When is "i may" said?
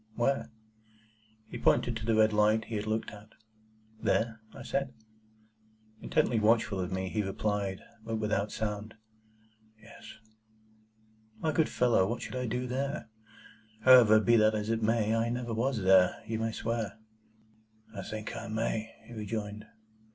18.35-18.91